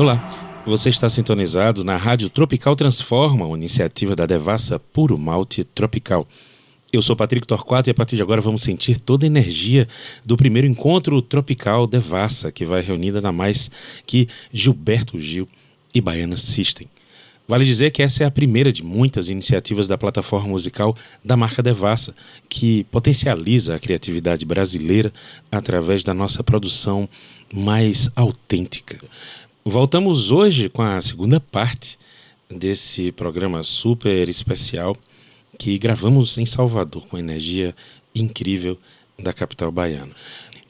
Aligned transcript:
Olá, 0.00 0.26
você 0.64 0.88
está 0.88 1.10
sintonizado 1.10 1.84
na 1.84 1.94
Rádio 1.94 2.30
Tropical 2.30 2.74
Transforma, 2.74 3.44
uma 3.44 3.54
iniciativa 3.58 4.16
da 4.16 4.24
Devassa 4.24 4.78
Puro 4.78 5.18
Malte 5.18 5.62
Tropical. 5.62 6.26
Eu 6.90 7.02
sou 7.02 7.14
Patrick 7.14 7.46
Torquato 7.46 7.90
e 7.90 7.92
a 7.92 7.94
partir 7.94 8.16
de 8.16 8.22
agora 8.22 8.40
vamos 8.40 8.62
sentir 8.62 8.98
toda 8.98 9.26
a 9.26 9.28
energia 9.28 9.86
do 10.24 10.38
primeiro 10.38 10.66
encontro 10.66 11.20
tropical 11.20 11.86
Devassa, 11.86 12.50
que 12.50 12.64
vai 12.64 12.80
reunir 12.80 13.12
nada 13.12 13.30
mais 13.30 13.70
que 14.06 14.26
Gilberto 14.50 15.18
Gil 15.18 15.46
e 15.94 16.00
Baiana 16.00 16.38
System. 16.38 16.88
Vale 17.46 17.66
dizer 17.66 17.90
que 17.90 18.02
essa 18.02 18.24
é 18.24 18.26
a 18.26 18.30
primeira 18.30 18.72
de 18.72 18.82
muitas 18.82 19.28
iniciativas 19.28 19.86
da 19.86 19.98
plataforma 19.98 20.48
musical 20.48 20.96
da 21.22 21.36
marca 21.36 21.62
Devassa, 21.62 22.14
que 22.48 22.84
potencializa 22.84 23.74
a 23.74 23.78
criatividade 23.78 24.46
brasileira 24.46 25.12
através 25.52 26.02
da 26.02 26.14
nossa 26.14 26.42
produção 26.42 27.06
mais 27.52 28.08
autêntica. 28.16 28.98
Voltamos 29.64 30.32
hoje 30.32 30.70
com 30.70 30.80
a 30.80 30.98
segunda 31.02 31.38
parte 31.38 31.98
desse 32.50 33.12
programa 33.12 33.62
super 33.62 34.26
especial 34.26 34.96
que 35.58 35.76
gravamos 35.76 36.38
em 36.38 36.46
Salvador 36.46 37.06
com 37.06 37.18
energia 37.18 37.74
incrível 38.14 38.78
da 39.18 39.34
capital 39.34 39.70
baiana. 39.70 40.12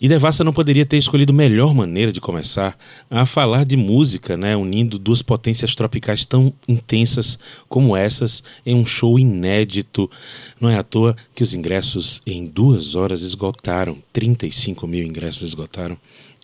E 0.01 0.09
Devassa 0.09 0.43
não 0.43 0.53
poderia 0.53 0.85
ter 0.85 0.97
escolhido 0.97 1.33
melhor 1.33 1.73
maneira 1.73 2.11
de 2.11 2.21
começar 2.21 2.77
a 3.09 3.25
falar 3.25 3.65
de 3.65 3.77
música, 3.77 4.37
né, 4.37 4.57
unindo 4.57 4.99
duas 4.99 5.23
potências 5.23 5.73
tropicais 5.77 6.27
tão 6.27 6.53
intensas 6.67 7.39
como 7.69 7.97
essas 7.97 8.43
em 8.67 8.75
um 8.75 8.85
show 8.85 9.21
inédito. 9.21 10.11
Não 10.61 10.69
é 10.69 10.77
à 10.77 10.83
toa 10.83 11.15
que 11.33 11.45
os 11.45 11.55
ingressos 11.55 12.23
em 12.27 12.45
duas 12.45 12.97
horas 12.97 13.23
esgotaram, 13.23 14.03
35 14.13 14.85
mil 14.89 15.05
ingressos 15.05 15.43
esgotaram 15.43 15.97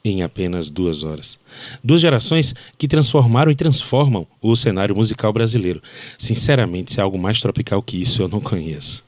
em 0.08 0.22
apenas 0.22 0.70
duas 0.70 1.02
horas. 1.02 1.38
Duas 1.82 2.00
gerações 2.00 2.54
que 2.78 2.86
transformaram 2.86 3.50
e 3.50 3.54
transformam 3.54 4.26
o 4.40 4.54
cenário 4.54 4.94
musical 4.94 5.32
brasileiro. 5.32 5.82
Sinceramente, 6.18 6.92
se 6.92 7.00
é 7.00 7.02
algo 7.02 7.18
mais 7.18 7.40
tropical 7.40 7.82
que 7.82 8.00
isso, 8.00 8.22
eu 8.22 8.28
não 8.28 8.40
conheço. 8.40 9.04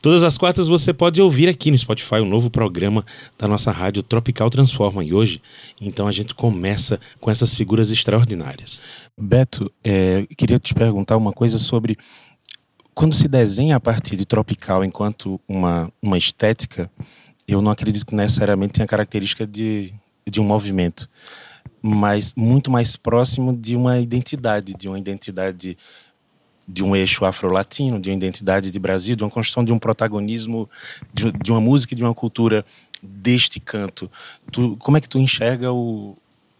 Todas 0.00 0.24
as 0.24 0.38
quartas 0.38 0.66
você 0.66 0.94
pode 0.94 1.20
ouvir 1.20 1.48
aqui 1.48 1.70
no 1.70 1.76
Spotify 1.76 2.16
um 2.16 2.28
novo 2.28 2.50
programa 2.50 3.04
da 3.38 3.46
nossa 3.46 3.70
rádio 3.70 4.02
Tropical 4.02 4.48
Transforma. 4.48 5.04
E 5.04 5.12
hoje, 5.12 5.42
então, 5.78 6.08
a 6.08 6.12
gente 6.12 6.34
começa 6.34 6.98
com 7.20 7.30
essas 7.30 7.54
figuras 7.54 7.92
extraordinárias. 7.92 8.80
Beto, 9.18 9.70
é, 9.84 10.26
queria 10.38 10.58
te 10.58 10.72
perguntar 10.72 11.18
uma 11.18 11.32
coisa 11.32 11.58
sobre 11.58 11.98
quando 12.94 13.14
se 13.14 13.28
desenha 13.28 13.76
a 13.76 13.80
partir 13.80 14.16
de 14.16 14.24
tropical 14.24 14.84
enquanto 14.84 15.40
uma, 15.46 15.92
uma 16.02 16.18
estética, 16.18 16.90
eu 17.46 17.60
não 17.60 17.70
acredito 17.70 18.06
que 18.06 18.14
necessariamente 18.14 18.74
tenha 18.74 18.86
característica 18.86 19.46
de 19.46 19.92
de 20.28 20.40
um 20.40 20.44
movimento, 20.44 21.08
mas 21.82 22.34
muito 22.36 22.70
mais 22.70 22.96
próximo 22.96 23.56
de 23.56 23.76
uma 23.76 23.98
identidade, 23.98 24.74
de 24.74 24.88
uma 24.88 24.98
identidade 24.98 25.76
de 26.66 26.84
um 26.84 26.94
eixo 26.94 27.24
afro-latino, 27.24 28.00
de 28.00 28.10
uma 28.10 28.16
identidade 28.16 28.70
de 28.70 28.78
Brasil, 28.78 29.16
de 29.16 29.24
uma 29.24 29.30
construção 29.30 29.64
de 29.64 29.72
um 29.72 29.78
protagonismo, 29.78 30.70
de, 31.12 31.32
de 31.32 31.50
uma 31.50 31.60
música 31.60 31.94
e 31.94 31.96
de 31.96 32.04
uma 32.04 32.14
cultura 32.14 32.64
deste 33.02 33.58
canto. 33.58 34.10
Tu, 34.52 34.76
como 34.76 34.96
é 34.96 35.00
que 35.00 35.08
tu 35.08 35.18
enxerga 35.18 35.72
o, 35.72 36.16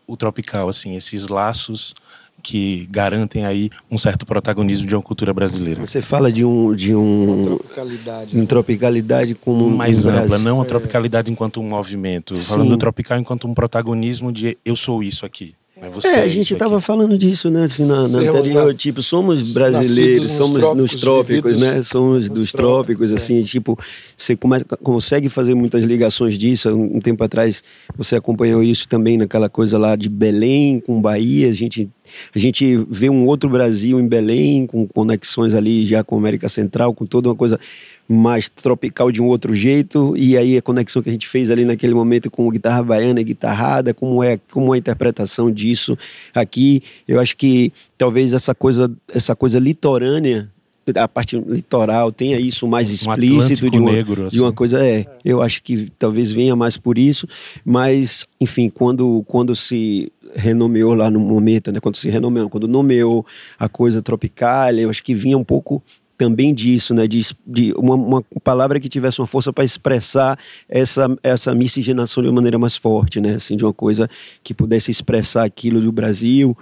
o 0.07 0.17
tropical, 0.17 0.69
assim, 0.69 0.97
esses 0.97 1.29
laços 1.29 1.95
que 2.43 2.89
garantem 2.91 3.45
aí 3.45 3.71
um 3.91 3.99
certo 3.99 4.27
protagonismo 4.27 4.87
de 4.87 4.95
uma 4.95 5.03
cultura 5.03 5.33
brasileira. 5.33 5.81
Você 5.85 6.01
fala 6.01 6.33
de 6.33 6.45
um 6.45 6.75
de 6.75 6.95
um 6.95 7.25
uma 7.25 7.45
tropicalidade, 7.45 8.39
um 8.39 8.47
tropicalidade 8.47 9.35
como 9.35 9.71
mais 9.71 10.05
um 10.05 10.11
ampla, 10.11 10.39
não 10.39 10.61
a 10.61 10.65
tropicalidade 10.65 11.31
é. 11.31 11.33
enquanto 11.33 11.61
um 11.61 11.69
movimento, 11.69 12.37
Sim. 12.37 12.53
falando 12.53 12.71
do 12.71 12.77
tropical 12.77 13.19
enquanto 13.19 13.47
um 13.47 13.55
protagonismo 13.55 14.33
de 14.33 14.57
eu 14.65 14.77
sou 14.77 15.03
isso 15.03 15.25
aqui. 15.27 15.55
Você 15.89 16.09
é, 16.09 16.23
a 16.23 16.29
gente 16.29 16.53
estava 16.53 16.79
falando 16.79 17.17
disso, 17.17 17.49
né? 17.49 17.65
Assim, 17.65 17.87
na, 17.87 18.07
na 18.07 18.19
anterior, 18.19 18.75
tipo, 18.75 19.03
somos 19.03 19.53
brasileiros, 19.53 20.25
nos 20.25 20.33
somos 20.33 20.61
trópicos, 20.61 20.81
nos 20.81 21.01
trópicos, 21.01 21.57
né? 21.57 21.83
Somos 21.83 22.29
dos 22.29 22.53
trópicos, 22.53 23.09
trópicos 23.09 23.13
assim, 23.13 23.41
é. 23.41 23.43
tipo, 23.43 23.79
você 24.15 24.37
começa, 24.37 24.65
consegue 24.83 25.31
fazer 25.31 25.55
muitas 25.55 25.85
ligações 25.85 26.39
disso. 26.39 26.69
Um 26.69 27.01
tempo 27.01 27.25
atrás 27.25 27.65
você 27.97 28.15
acompanhou 28.15 28.63
isso 28.63 28.87
também 28.87 29.17
naquela 29.17 29.49
coisa 29.49 29.79
lá 29.79 29.97
de 29.97 30.11
Belém 30.11 30.81
com 30.81 31.01
Bahia, 31.01 31.49
a 31.49 31.53
gente 31.53 31.89
a 32.35 32.39
gente 32.39 32.77
vê 32.89 33.09
um 33.09 33.27
outro 33.27 33.49
Brasil 33.49 34.01
em 34.01 34.07
Belém, 34.07 34.67
com 34.67 34.87
conexões 34.87 35.55
ali 35.55 35.85
já 35.85 36.03
com 36.03 36.17
a 36.17 36.19
América 36.19 36.49
Central, 36.49 36.95
com 36.95 37.07
toda 37.07 37.29
uma 37.29 37.35
coisa 37.35 37.59
mais 38.09 38.49
tropical 38.49 39.13
de 39.13 39.23
um 39.23 39.27
outro 39.27 39.55
jeito, 39.55 40.15
e 40.17 40.37
aí 40.37 40.57
a 40.57 40.63
conexão 40.63 41.01
que 41.01 41.09
a 41.09 41.13
gente 41.13 41.29
fez 41.29 41.49
ali 41.49 41.65
naquele 41.65 41.95
momento 41.95 42.29
com 42.29 42.51
guitarra 42.51 42.83
baiana 42.83 43.21
e 43.21 43.25
guitarrada, 43.25 43.95
como 43.95 44.23
é, 44.25 44.39
como 44.51 44.75
é 44.75 44.77
a 44.77 44.79
interpretação 44.79 45.51
disso 45.51 45.97
aqui, 46.35 46.83
eu 47.07 47.21
acho 47.21 47.37
que 47.37 47.73
talvez 47.97 48.33
essa 48.33 48.53
coisa, 48.53 48.91
essa 49.15 49.37
coisa 49.37 49.61
litorânea 49.61 50.51
a 50.97 51.07
parte 51.07 51.37
litoral 51.37 52.11
tenha 52.11 52.39
isso 52.39 52.67
mais 52.67 52.91
explícito 52.91 53.67
um 53.67 53.71
de 53.71 53.79
uma, 53.79 53.93
negro, 53.93 54.27
assim. 54.27 54.37
de 54.37 54.41
uma 54.43 54.49
assim. 54.49 54.57
coisa 54.57 54.85
é 54.85 55.07
eu 55.25 55.43
acho 55.43 55.63
que 55.63 55.89
talvez 55.99 56.33
venha 56.33 56.57
mais 56.57 56.77
por 56.77 56.99
isso 56.99 57.29
mas 57.65 58.27
enfim 58.41 58.69
quando 58.69 59.23
quando 59.27 59.55
se 59.55 60.11
renomeou 60.35 60.95
lá 60.95 61.11
no 61.11 61.21
momento 61.21 61.73
né 61.73 61.81
quando 61.81 61.97
se 61.97 62.09
renomeou 62.09 62.49
quando 62.49 62.69
nomeou 62.69 63.25
a 63.59 63.69
coisa 63.69 64.01
tropical 64.03 64.73
eu 64.73 64.91
acho 64.91 65.03
que 65.03 65.15
vinha 65.15 65.37
um 65.37 65.45
pouco 65.45 65.83
também 66.21 66.53
disso, 66.53 66.93
né? 66.93 67.07
De, 67.07 67.35
de 67.47 67.73
uma, 67.79 67.95
uma, 67.95 68.23
palavra 68.45 68.79
que 68.79 68.91
tivesse 68.91 69.23
uma 69.23 69.27
força 69.27 69.55
para 69.55 69.65
expressar 69.65 70.39
essa, 70.69 71.09
essa 71.23 71.55
miscigenação 71.55 72.23
de 72.23 72.29
uma 72.29 72.35
maneira 72.35 72.59
mais 72.59 72.77
forte, 72.77 73.23
né? 73.23 73.37
Assim, 73.37 73.57
de 73.57 73.65
uma 73.65 73.73
coisa 73.73 74.07
que 74.45 74.53
pudesse 74.53 74.91
expressar 74.91 75.45
aquilo 75.45 75.81
do 75.81 75.91
Brasil, 75.91 76.55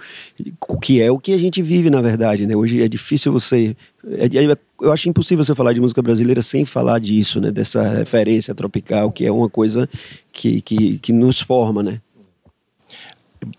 que 0.81 1.01
é 1.01 1.11
o 1.11 1.19
que 1.19 1.33
a 1.33 1.37
gente 1.37 1.61
vive, 1.61 1.89
na 1.89 2.01
verdade, 2.01 2.47
né? 2.47 2.55
Hoje 2.55 2.81
é 2.81 2.87
difícil 2.87 3.33
você. 3.33 3.75
É, 4.07 4.27
é, 4.27 4.57
eu 4.81 4.93
acho 4.93 5.09
impossível 5.09 5.43
você 5.43 5.53
falar 5.53 5.73
de 5.73 5.81
música 5.81 6.01
brasileira 6.01 6.41
sem 6.41 6.63
falar 6.63 6.97
disso, 6.99 7.41
né? 7.41 7.51
Dessa 7.51 7.83
referência 7.89 8.55
tropical, 8.55 9.11
que 9.11 9.25
é 9.25 9.31
uma 9.31 9.49
coisa 9.49 9.89
que, 10.31 10.61
que, 10.61 10.99
que 10.99 11.11
nos 11.11 11.41
forma, 11.41 11.83
né? 11.83 11.99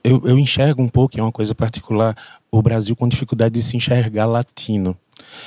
Eu, 0.02 0.22
eu 0.24 0.38
enxergo 0.38 0.82
um 0.82 0.88
pouco, 0.88 1.18
é 1.18 1.22
uma 1.22 1.32
coisa 1.32 1.54
particular, 1.54 2.16
o 2.50 2.60
Brasil 2.62 2.94
com 2.96 3.08
dificuldade 3.08 3.54
de 3.54 3.62
se 3.62 3.76
enxergar 3.76 4.26
latino. 4.26 4.96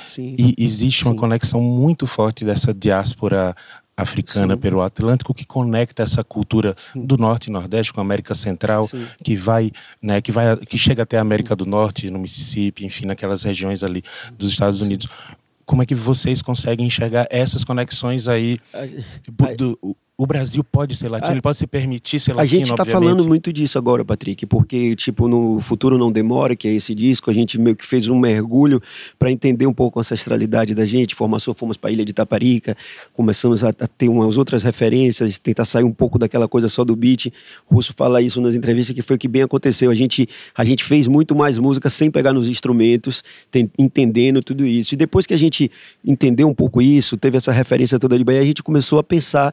Sim. 0.06 0.34
E 0.38 0.54
existe 0.58 1.04
uma 1.04 1.12
Sim. 1.12 1.18
conexão 1.18 1.60
muito 1.60 2.06
forte 2.06 2.44
dessa 2.44 2.72
diáspora 2.72 3.54
africana 3.96 4.54
Sim. 4.54 4.60
pelo 4.60 4.82
Atlântico 4.82 5.32
que 5.32 5.44
conecta 5.44 6.02
essa 6.02 6.24
cultura 6.24 6.74
Sim. 6.76 7.04
do 7.04 7.16
norte 7.16 7.46
e 7.46 7.52
nordeste 7.52 7.92
com 7.92 8.00
a 8.00 8.02
América 8.02 8.34
Central 8.34 8.88
Sim. 8.88 9.06
que 9.22 9.36
vai 9.36 9.70
né 10.02 10.20
que 10.20 10.32
vai 10.32 10.56
que 10.56 10.76
chega 10.76 11.04
até 11.04 11.16
a 11.16 11.20
América 11.20 11.54
do 11.54 11.64
Norte 11.64 12.10
no 12.10 12.18
Mississippi 12.18 12.84
enfim 12.84 13.06
naquelas 13.06 13.44
regiões 13.44 13.84
ali 13.84 14.02
dos 14.36 14.50
Estados 14.50 14.80
Unidos 14.80 15.06
como 15.64 15.82
é 15.82 15.86
que 15.86 15.94
vocês 15.94 16.42
conseguem 16.42 16.86
enxergar 16.86 17.26
essas 17.30 17.64
conexões 17.64 18.26
aí 18.26 18.58
do, 19.56 19.78
o 20.16 20.26
Brasil 20.26 20.62
pode 20.62 20.94
ser 20.94 21.08
latino, 21.08 21.30
a, 21.30 21.34
ele 21.34 21.42
pode 21.42 21.58
se 21.58 21.66
permitir 21.66 22.20
ser 22.20 22.34
latino, 22.34 22.42
A 22.42 22.58
gente 22.58 22.70
está 22.70 22.84
falando 22.84 23.26
muito 23.26 23.52
disso 23.52 23.76
agora, 23.76 24.04
Patrick, 24.04 24.46
porque, 24.46 24.94
tipo, 24.94 25.26
no 25.26 25.60
Futuro 25.60 25.98
Não 25.98 26.12
Demora, 26.12 26.54
que 26.54 26.68
é 26.68 26.72
esse 26.72 26.94
disco, 26.94 27.32
a 27.32 27.34
gente 27.34 27.58
meio 27.58 27.74
que 27.74 27.84
fez 27.84 28.08
um 28.08 28.16
mergulho 28.16 28.80
para 29.18 29.32
entender 29.32 29.66
um 29.66 29.72
pouco 29.72 29.98
a 29.98 30.02
ancestralidade 30.02 30.72
da 30.72 30.86
gente. 30.86 31.16
Formação, 31.16 31.52
fomos 31.52 31.76
para 31.76 31.90
a 31.90 31.92
Ilha 31.92 32.04
de 32.04 32.12
Taparica, 32.12 32.76
começamos 33.12 33.64
a, 33.64 33.70
a, 33.70 33.88
ter 33.88 34.08
umas 34.08 34.38
outras 34.38 34.62
referências, 34.62 35.40
tentar 35.40 35.64
sair 35.64 35.82
um 35.82 35.92
pouco 35.92 36.16
daquela 36.16 36.46
coisa 36.46 36.68
só 36.68 36.84
do 36.84 36.94
beat. 36.94 37.32
O 37.68 37.74
Russo 37.74 37.92
fala 37.92 38.22
isso 38.22 38.40
nas 38.40 38.54
entrevistas, 38.54 38.94
que 38.94 39.02
foi 39.02 39.16
o 39.16 39.18
que 39.18 39.26
bem 39.26 39.42
aconteceu. 39.42 39.90
A 39.90 39.94
gente, 39.96 40.28
a 40.56 40.64
gente 40.64 40.84
fez 40.84 41.08
muito 41.08 41.34
mais 41.34 41.58
música 41.58 41.90
sem 41.90 42.08
pegar 42.08 42.32
nos 42.32 42.48
instrumentos, 42.48 43.24
tem, 43.50 43.68
entendendo 43.76 44.40
tudo 44.40 44.64
isso. 44.64 44.94
E 44.94 44.96
depois 44.96 45.26
que 45.26 45.34
a 45.34 45.38
gente 45.38 45.68
entendeu 46.04 46.48
um 46.48 46.54
pouco 46.54 46.80
isso, 46.80 47.16
teve 47.16 47.36
essa 47.36 47.50
referência 47.50 47.98
toda 47.98 48.16
de 48.16 48.22
Bahia, 48.22 48.42
a 48.42 48.44
gente 48.44 48.62
começou 48.62 49.00
a 49.00 49.02
pensar 49.02 49.52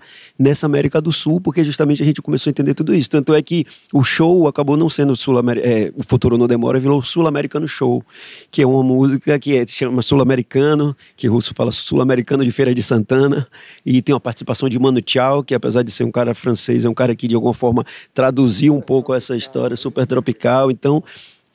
nessa 0.51 0.65
América 0.65 1.01
do 1.01 1.11
Sul, 1.11 1.41
porque 1.41 1.63
justamente 1.63 2.01
a 2.01 2.05
gente 2.05 2.21
começou 2.21 2.49
a 2.49 2.51
entender 2.51 2.73
tudo 2.73 2.93
isso. 2.93 3.09
Tanto 3.09 3.33
é 3.33 3.41
que 3.41 3.65
o 3.93 4.03
show 4.03 4.47
acabou 4.47 4.77
não 4.77 4.89
sendo 4.89 5.15
sul 5.15 5.39
é, 5.57 5.91
o 5.95 6.03
Futuro 6.03 6.37
Não 6.37 6.47
Demora, 6.47 6.79
virou 6.79 7.01
Sul-Americano 7.01 7.67
Show, 7.67 8.03
que 8.51 8.61
é 8.61 8.67
uma 8.67 8.83
música 8.83 9.39
que 9.39 9.57
é, 9.57 9.65
chama 9.65 10.01
Sul-Americano, 10.01 10.95
que 11.15 11.27
o 11.29 11.33
russo 11.33 11.53
fala 11.55 11.71
Sul-Americano 11.71 12.43
de 12.43 12.51
Feira 12.51 12.75
de 12.75 12.83
Santana, 12.83 13.47
e 13.85 14.01
tem 14.01 14.13
uma 14.13 14.19
participação 14.19 14.67
de 14.67 14.77
Mano 14.77 15.01
Tchau, 15.01 15.43
que 15.43 15.55
apesar 15.55 15.83
de 15.83 15.91
ser 15.91 16.03
um 16.03 16.11
cara 16.11 16.33
francês, 16.33 16.85
é 16.85 16.89
um 16.89 16.93
cara 16.93 17.15
que 17.15 17.27
de 17.27 17.35
alguma 17.35 17.53
forma 17.53 17.85
traduziu 18.13 18.75
um 18.75 18.81
pouco 18.81 19.13
essa 19.13 19.35
história 19.35 19.77
super 19.77 20.05
tropical. 20.05 20.69
Então, 20.69 21.03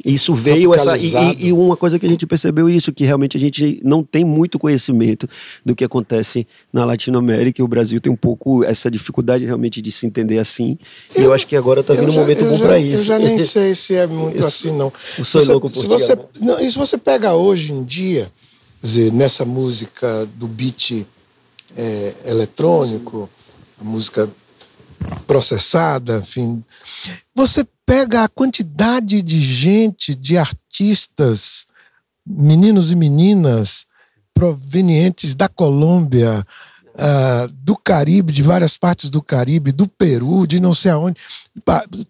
isso 0.05 0.35
veio 0.35 0.75
essa 0.75 0.97
e, 0.99 1.47
e, 1.47 1.53
uma 1.53 1.77
coisa 1.77 1.99
que 1.99 2.05
a 2.05 2.09
gente 2.09 2.27
percebeu 2.27 2.69
isso 2.69 2.93
que 2.93 3.05
realmente 3.05 3.37
a 3.37 3.41
gente 3.41 3.81
não 3.83 4.05
tem 4.05 4.25
muito 4.25 4.59
conhecimento 4.59 5.27
do 5.65 5.75
que 5.75 5.83
acontece 5.85 6.47
na 6.71 6.85
Latinoamérica 6.85 7.63
e 7.63 7.65
o 7.65 7.69
Brasil 7.69 7.99
tem 8.01 8.13
um 8.13 8.17
pouco 8.17 8.63
essa 8.63 8.91
dificuldade 8.91 9.47
realmente 9.47 9.81
de 9.81 9.91
se 9.91 10.07
entender 10.07 10.39
assim. 10.39 10.79
E 11.17 11.23
eu 11.23 11.33
acho 11.33 11.47
que 11.47 11.57
agora 11.57 11.81
está 11.81 11.95
vindo 11.95 12.11
um 12.11 12.15
momento 12.15 12.45
bom 12.45 12.59
para 12.59 12.79
isso. 12.79 12.97
Eu 12.97 13.05
já 13.05 13.19
nem 13.19 13.39
sei 13.41 13.75
se 13.75 13.95
é 13.95 14.07
muito 14.07 14.43
eu, 14.43 14.47
assim 14.47 14.71
não. 14.71 14.93
Eu 15.19 15.25
sou 15.25 15.41
você, 15.41 15.53
louco 15.53 15.71
por 15.71 15.81
se 15.81 15.87
você, 15.87 16.19
não, 16.41 16.61
e 16.61 16.71
se 16.71 16.77
você 16.77 16.99
pega 16.99 17.33
hoje 17.33 17.73
em 17.73 17.83
dia, 17.83 18.31
dizer, 18.83 19.11
nessa 19.13 19.47
música 19.47 20.29
do 20.35 20.47
beat 20.47 21.07
é, 21.75 22.13
eletrônico, 22.27 23.31
a 23.81 23.85
música 23.85 24.29
processada, 25.27 26.19
enfim, 26.19 26.63
você 27.35 27.67
pega 27.87 28.25
a 28.25 28.29
quantidade 28.29 29.23
de 29.23 29.41
gente, 29.41 30.15
de 30.15 30.37
artistas, 30.37 31.65
meninos 32.27 32.91
e 32.91 32.97
meninas 32.97 33.87
provenientes 34.35 35.35
da 35.35 35.49
Colômbia, 35.49 36.45
uh, 36.97 37.49
do 37.53 37.77
Caribe, 37.77 38.33
de 38.33 38.43
várias 38.43 38.77
partes 38.77 39.09
do 39.09 39.23
Caribe, 39.23 39.71
do 39.71 39.87
Peru, 39.87 40.47
de 40.47 40.59
não 40.59 40.75
sei 40.75 40.91
aonde, 40.91 41.21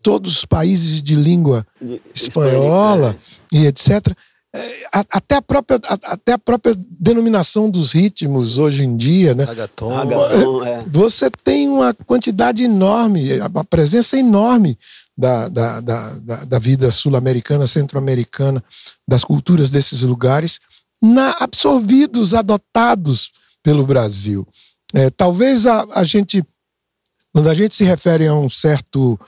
todos 0.02 0.38
os 0.38 0.44
países 0.44 1.02
de 1.02 1.14
língua 1.14 1.67
espanhola 2.14 3.14
e 3.52 3.67
etc. 3.67 4.17
É, 4.55 4.87
até 5.12 5.37
a, 5.37 5.43
própria, 5.43 5.78
até 6.05 6.32
a 6.32 6.38
própria 6.38 6.75
denominação 6.99 7.69
dos 7.69 7.93
ritmos 7.93 8.56
hoje 8.56 8.84
em 8.84 8.96
dia, 8.96 9.34
né? 9.34 9.44
Agaton, 9.44 10.64
é. 10.64 10.82
Você 10.90 11.31
tem 11.44 11.69
uma 11.69 11.93
quantidade 11.93 12.64
enorme, 12.64 13.38
a 13.38 13.64
presença 13.64 14.17
enorme 14.17 14.78
da, 15.16 15.48
da, 15.48 15.80
da, 15.80 16.44
da 16.44 16.58
vida 16.58 16.90
sul-americana, 16.90 17.66
centro-americana, 17.66 18.62
das 19.08 19.24
culturas 19.24 19.70
desses 19.70 20.02
lugares, 20.02 20.60
na, 21.02 21.30
absorvidos, 21.40 22.34
adotados 22.34 23.30
pelo 23.62 23.84
Brasil. 23.84 24.46
É, 24.94 25.10
talvez 25.10 25.66
a, 25.66 25.86
a 25.94 26.04
gente, 26.04 26.44
quando 27.32 27.48
a 27.48 27.54
gente 27.54 27.74
se 27.74 27.84
refere 27.84 28.26
a 28.26 28.34
um 28.34 28.50
certo, 28.50 29.18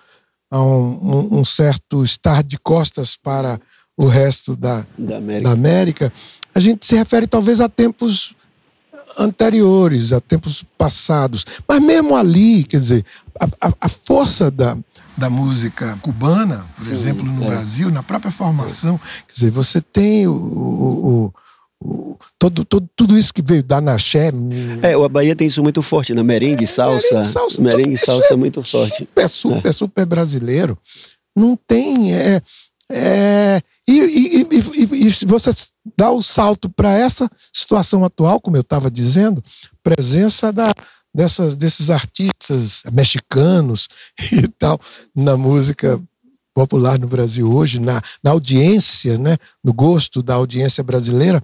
a 0.50 0.62
um, 0.62 0.90
um, 1.02 1.38
um 1.40 1.44
certo 1.44 2.04
estar 2.04 2.42
de 2.42 2.58
costas 2.58 3.16
para 3.16 3.60
o 3.96 4.06
resto 4.06 4.54
da, 4.54 4.86
da 4.96 5.16
América. 5.16 5.48
da, 5.48 5.52
América. 5.52 6.12
a 6.54 6.60
gente 6.60 6.86
se 6.86 6.96
refere 6.96 7.26
talvez 7.26 7.60
a 7.60 7.68
tempos 7.68 8.34
anteriores, 9.18 10.12
a 10.12 10.20
tempos 10.20 10.64
passados. 10.76 11.44
Mas 11.66 11.80
mesmo 11.80 12.14
ali, 12.14 12.62
quer 12.62 12.78
dizer, 12.78 13.04
a, 13.40 13.68
a, 13.68 13.74
a 13.80 13.88
força 13.88 14.50
da, 14.50 14.76
da 15.18 15.28
música 15.28 15.98
cubana, 16.00 16.64
por 16.76 16.84
Sim, 16.84 16.94
exemplo, 16.94 17.24
no 17.24 17.44
é. 17.44 17.46
Brasil, 17.46 17.90
na 17.90 18.02
própria 18.02 18.30
formação, 18.30 18.94
é. 18.94 19.22
quer 19.26 19.32
dizer, 19.32 19.50
você 19.50 19.80
tem 19.80 20.26
o, 20.26 20.32
o, 20.32 21.34
o, 21.80 22.16
todo, 22.38 22.64
todo, 22.64 22.88
tudo 22.94 23.18
isso 23.18 23.34
que 23.34 23.42
veio 23.42 23.62
da 23.62 23.80
Naxé. 23.80 24.30
É, 24.82 24.94
a 24.94 25.08
Bahia 25.08 25.34
tem 25.34 25.46
isso 25.48 25.62
muito 25.62 25.82
forte, 25.82 26.14
né? 26.14 26.22
Merengue, 26.22 26.64
é, 26.64 26.66
salsa. 26.66 27.08
Merengue, 27.14 27.32
salsa, 27.32 27.62
merengue, 27.62 27.96
salsa 27.96 28.34
é, 28.34 28.36
muito 28.36 28.62
forte. 28.62 28.98
Super, 28.98 29.28
super, 29.28 29.74
super 29.74 30.06
brasileiro. 30.06 30.78
Não 31.36 31.56
tem. 31.56 32.14
É, 32.14 32.40
é, 32.90 33.60
e, 33.86 33.92
e, 33.92 34.46
e, 34.50 35.06
e, 35.06 35.26
você 35.26 35.50
dá 35.96 36.10
o 36.10 36.22
salto 36.22 36.70
para 36.70 36.92
essa 36.92 37.30
situação 37.52 38.04
atual, 38.04 38.40
como 38.40 38.56
eu 38.56 38.62
estava 38.62 38.90
dizendo, 38.90 39.42
presença 39.82 40.52
da, 40.52 40.74
dessas, 41.18 41.56
desses 41.56 41.90
artistas 41.90 42.84
mexicanos 42.92 43.88
e 44.32 44.46
tal 44.46 44.80
na 45.12 45.36
música 45.36 46.00
popular 46.54 46.96
no 46.96 47.08
Brasil 47.08 47.52
hoje, 47.52 47.80
na, 47.80 48.00
na 48.22 48.30
audiência, 48.30 49.18
né, 49.18 49.36
no 49.62 49.72
gosto 49.72 50.22
da 50.22 50.34
audiência 50.34 50.82
brasileira, 50.84 51.42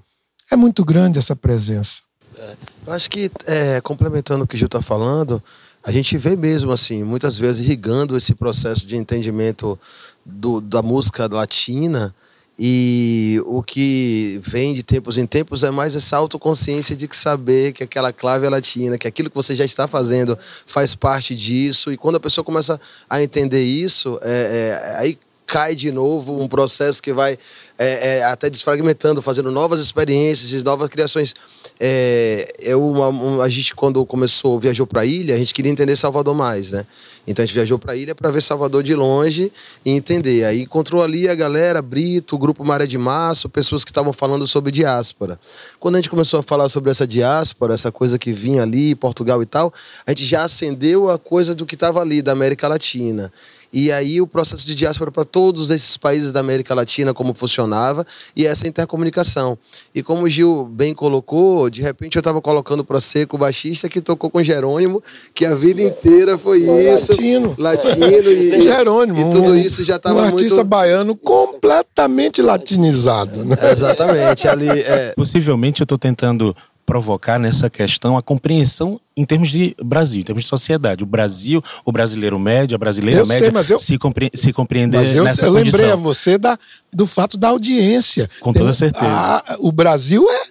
é 0.49 0.55
muito 0.55 0.85
grande 0.85 1.19
essa 1.19 1.35
presença. 1.35 2.03
É, 2.38 2.56
eu 2.87 2.93
acho 2.93 3.11
que, 3.11 3.29
é, 3.47 3.81
complementando 3.81 4.44
o 4.44 4.47
que 4.47 4.55
o 4.55 4.59
Gil 4.59 4.67
está 4.67 4.81
falando, 4.81 5.43
a 5.82 5.91
gente 5.91 6.17
vê 6.17 6.37
mesmo, 6.37 6.70
assim, 6.70 7.03
muitas 7.03 7.37
vezes 7.37 7.65
irrigando 7.65 8.17
esse 8.17 8.32
processo 8.32 8.87
de 8.87 8.97
entendimento 8.97 9.79
do, 10.25 10.61
da 10.61 10.82
música 10.82 11.27
latina 11.27 12.15
e 12.59 13.43
o 13.47 13.62
que 13.62 14.41
vem 14.43 14.75
de 14.75 14.83
tempos 14.83 15.19
em 15.19 15.27
tempos 15.27 15.65
é 15.65 15.71
mais 15.71 15.97
essa 15.97 16.17
autoconsciência 16.17 16.95
de 16.95 17.09
que 17.09 17.17
saber 17.17 17.73
que 17.73 17.83
aquela 17.83 18.12
clave 18.12 18.47
é 18.47 18.49
latina, 18.49 18.97
que 18.97 19.09
aquilo 19.09 19.29
que 19.29 19.35
você 19.35 19.56
já 19.56 19.65
está 19.65 19.89
fazendo 19.89 20.39
faz 20.65 20.95
parte 20.95 21.35
disso. 21.35 21.93
E 21.93 21.97
quando 21.97 22.17
a 22.17 22.21
pessoa 22.21 22.45
começa 22.45 22.81
a 23.11 23.21
entender 23.21 23.65
isso, 23.65 24.21
é, 24.23 24.93
é, 24.93 24.97
aí 24.99 25.19
cai 25.47 25.75
de 25.75 25.91
novo 25.91 26.41
um 26.41 26.49
processo 26.49 27.03
que 27.03 27.12
vai 27.12 27.39
é, 27.79 28.19
é, 28.19 28.25
até 28.25 28.49
desfragmentando, 28.49 29.21
fazendo 29.21 29.50
novas 29.50 29.81
experiências, 29.81 30.62
novas 30.62 30.88
criações. 30.88 31.35
É, 31.79 32.55
eu, 32.61 32.85
uma, 32.85 33.43
a 33.43 33.49
gente, 33.49 33.75
quando 33.75 34.05
começou, 34.06 34.61
viajou 34.61 34.87
para 34.87 35.03
a 35.03 35.05
ilha, 35.05 35.35
a 35.35 35.38
gente 35.38 35.53
queria 35.53 35.73
entender 35.73 35.97
Salvador 35.97 36.35
mais, 36.35 36.71
né? 36.73 36.87
Então 37.26 37.43
a 37.43 37.47
gente 37.47 37.55
viajou 37.55 37.79
para 37.79 37.93
a 37.93 37.97
ilha 37.97 38.15
para 38.15 38.31
ver 38.31 38.43
Salvador 38.43 38.82
de 38.82 38.94
longe 38.94 39.50
e 39.85 39.91
entender. 39.91 40.44
Aí 40.44 40.62
encontrou 40.62 41.03
ali 41.03 41.29
a 41.29 41.35
galera, 41.35 41.81
Brito, 41.81 42.37
o 42.37 42.38
grupo 42.38 42.65
Maré 42.65 42.87
de 42.87 42.99
Março, 42.99 43.49
pessoas 43.49 43.82
que 43.82 43.91
estavam 43.91 44.12
falando 44.12 44.47
sobre 44.47 44.70
diáspora. 44.70 45.41
Quando 45.81 45.97
a 45.97 45.99
gente 45.99 46.11
começou 46.11 46.41
a 46.41 46.43
falar 46.43 46.69
sobre 46.69 46.91
essa 46.91 47.06
diáspora, 47.06 47.75
essa 47.75 47.91
coisa 47.91 48.19
que 48.19 48.32
vinha 48.32 48.62
ali, 48.62 48.94
Portugal 48.94 49.43
e 49.43 49.47
tal, 49.47 49.73
a 50.06 50.11
gente 50.11 50.25
já 50.25 50.44
acendeu 50.44 51.11
a 51.11 51.19
coisa 51.19 51.55
do 51.55 51.67
que 51.67 51.75
estava 51.75 52.00
ali, 52.00 52.20
da 52.20 52.32
América 52.32 52.69
Latina. 52.69 53.32
E 53.75 53.91
aí 53.91 54.21
o 54.21 54.26
processo 54.26 54.65
de 54.65 54.73
diáspora 54.73 55.11
para 55.11 55.25
todos 55.25 55.69
esses 55.69 55.97
países 55.97 56.31
da 56.31 56.38
América 56.38 56.73
Latina, 56.76 57.12
como 57.12 57.35
funcionava, 57.35 58.06
e 58.37 58.47
essa 58.47 58.69
intercomunicação. 58.69 59.59
E 59.93 60.00
como 60.00 60.23
o 60.23 60.29
Gil 60.29 60.65
bem 60.71 60.94
colocou, 60.94 61.69
de 61.69 61.82
repente 61.82 62.15
eu 62.15 62.21
estava 62.21 62.41
colocando 62.41 62.85
para 62.85 63.00
Seco, 63.00 63.35
o 63.35 63.38
baixista 63.38 63.88
que 63.88 64.00
tocou 64.00 64.31
com 64.31 64.41
Jerônimo, 64.44 65.03
que 65.35 65.44
a 65.44 65.56
vida 65.56 65.82
inteira 65.82 66.38
foi 66.38 66.59
isso. 66.59 67.11
Latino. 67.11 67.55
Latino 67.59 68.06
e, 68.06 68.62
Jerônimo. 68.62 69.21
E 69.21 69.32
tudo 69.32 69.56
isso 69.56 69.82
já 69.82 69.97
estava 69.97 70.20
um 70.20 70.25
artista 70.25 70.55
muito... 70.55 70.69
baiano 70.69 71.17
completamente 71.17 72.41
latinizado. 72.41 73.44
Né? 73.44 73.56
Exatamente. 73.73 74.47
Ali, 74.47 74.69
é... 74.69 75.12
Possivelmente 75.17 75.81
eu 75.81 75.85
estou 75.85 75.99
tentando 75.99 76.55
provocar 76.84 77.38
nessa 77.38 77.70
questão 77.70 78.16
a 78.16 78.22
compreensão 78.22 79.00
em 79.16 79.25
termos 79.25 79.50
de 79.50 79.75
Brasil, 79.82 80.20
em 80.20 80.25
termos 80.25 80.44
de 80.44 80.48
sociedade. 80.48 81.02
O 81.02 81.06
Brasil, 81.06 81.62
o 81.84 81.92
brasileiro 81.92 82.38
médio, 82.38 82.75
a 82.75 82.78
brasileira 82.78 83.20
eu 83.20 83.26
média 83.26 83.50
sei, 83.62 83.75
eu, 83.75 83.78
se, 83.78 83.98
compre 83.98 84.31
se 84.34 84.52
compreender 84.52 84.98
mas 84.98 85.14
eu, 85.14 85.25
nessa 85.25 85.46
eu 85.46 85.52
condição. 85.52 85.81
lembrei 85.81 85.92
a 85.92 85.96
você 85.96 86.36
da, 86.36 86.58
do 86.92 87.06
fato 87.06 87.36
da 87.36 87.48
audiência. 87.48 88.28
Com 88.40 88.52
toda 88.52 88.72
certeza. 88.72 89.06
A, 89.06 89.56
o 89.60 89.72
Brasil 89.72 90.28
é, 90.28 90.42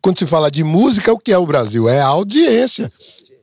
quando 0.00 0.18
se 0.18 0.26
fala 0.26 0.50
de 0.50 0.62
música, 0.62 1.12
o 1.12 1.18
que 1.18 1.32
é 1.32 1.38
o 1.38 1.46
Brasil? 1.46 1.88
É 1.88 2.00
a 2.00 2.06
audiência. 2.06 2.90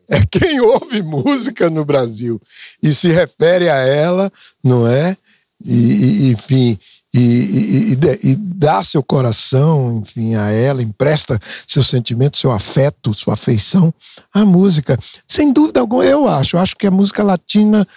É 0.09 0.25
quem 0.25 0.59
ouve 0.59 1.03
música 1.03 1.69
no 1.69 1.85
Brasil 1.85 2.41
e 2.81 2.93
se 2.93 3.09
refere 3.09 3.69
a 3.69 3.77
ela, 3.77 4.31
não 4.63 4.87
é? 4.87 5.15
E, 5.63 5.73
e 5.73 6.31
enfim, 6.31 6.77
e, 7.13 7.93
e, 7.93 8.29
e, 8.31 8.35
dá 8.35 8.83
seu 8.83 9.01
coração, 9.01 9.99
enfim, 10.01 10.35
a 10.35 10.51
ela, 10.51 10.83
empresta 10.83 11.39
seu 11.67 11.83
sentimento, 11.83 12.37
seu 12.37 12.51
afeto, 12.51 13.13
sua 13.13 13.33
afeição 13.33 13.93
à 14.33 14.45
música. 14.45 14.97
Sem 15.27 15.51
dúvida 15.51 15.79
alguma, 15.79 16.05
eu 16.05 16.27
acho. 16.27 16.55
Eu 16.55 16.61
acho 16.61 16.75
que 16.75 16.85
a 16.85 16.91
música 16.91 17.23
latina 17.23 17.87